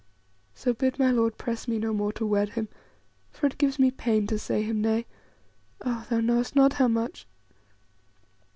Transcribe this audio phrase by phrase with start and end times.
[0.55, 2.69] So bid my lord press me no more to wed him,
[3.29, 5.05] for it gives me pain to say him nay
[5.85, 6.07] ah!
[6.09, 7.27] thou knowest not how much.